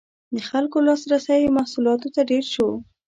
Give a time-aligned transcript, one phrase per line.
[0.35, 2.69] •د خلکو لاسرسی محصولاتو ته ډېر شو.